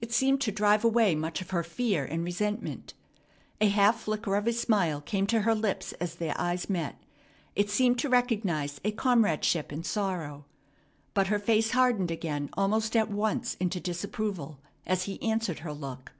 It 0.00 0.12
seemed 0.12 0.40
to 0.42 0.52
drive 0.52 0.84
away 0.84 1.16
much 1.16 1.40
of 1.40 1.50
her 1.50 1.64
fear 1.64 2.04
and 2.04 2.22
resentment. 2.22 2.94
A 3.60 3.66
half 3.66 4.02
flicker 4.02 4.36
of 4.36 4.46
a 4.46 4.52
smile 4.52 5.00
came 5.00 5.26
to 5.26 5.40
her 5.40 5.56
lips 5.56 5.92
as 5.94 6.14
their 6.14 6.40
eyes 6.40 6.70
met. 6.70 7.00
It 7.56 7.68
seemed 7.68 7.98
to 7.98 8.08
recognize 8.08 8.80
a 8.84 8.92
comradeship 8.92 9.72
in 9.72 9.82
sorrow. 9.82 10.44
But 11.14 11.26
her 11.26 11.40
face 11.40 11.72
hardened 11.72 12.12
again 12.12 12.48
almost 12.52 12.94
at 12.94 13.10
once 13.10 13.56
into 13.58 13.80
disapproval 13.80 14.60
as 14.86 15.02
he 15.06 15.20
answered 15.20 15.58
her 15.58 15.72
look. 15.74 16.12